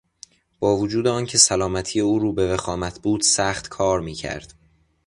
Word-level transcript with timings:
با 0.59 0.77
وجود 0.77 1.07
آنکه 1.07 1.37
سلامتی 1.37 1.99
او 1.99 2.19
روبه 2.19 2.53
وخامت 2.53 2.99
بود 3.01 3.21
سخت 3.21 3.67
کار 3.69 3.99
میکرد. 4.01 4.53